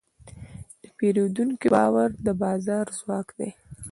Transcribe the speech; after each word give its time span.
د 0.81 0.85
پیرودونکي 0.97 1.67
باور 1.75 2.09
د 2.25 2.27
بازار 2.41 2.85
ځواک 2.97 3.27
دی. 3.37 3.49